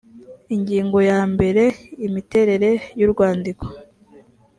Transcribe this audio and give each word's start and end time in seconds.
ingingo 0.55 0.97
ya 1.09 1.19
mbere 1.33 1.63
imiterere 2.07 2.69
y 2.99 3.03
urwandiko 3.07 3.65